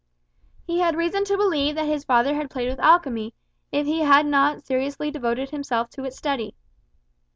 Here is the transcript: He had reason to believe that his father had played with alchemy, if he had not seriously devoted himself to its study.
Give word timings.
He 0.65 0.79
had 0.79 0.95
reason 0.95 1.25
to 1.25 1.37
believe 1.37 1.75
that 1.75 1.85
his 1.85 2.03
father 2.05 2.33
had 2.33 2.49
played 2.49 2.69
with 2.69 2.79
alchemy, 2.79 3.35
if 3.71 3.85
he 3.85 3.99
had 3.99 4.25
not 4.25 4.65
seriously 4.65 5.11
devoted 5.11 5.51
himself 5.51 5.91
to 5.91 6.05
its 6.05 6.17
study. 6.17 6.55